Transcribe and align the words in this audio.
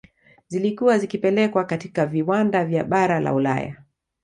Zilikuwa 0.47 0.97
zikipelekwa 0.99 1.63
katika 1.65 2.05
viwanda 2.05 2.65
vya 2.65 2.83
bara 2.83 3.19
la 3.19 3.33
Ulaya 3.33 3.77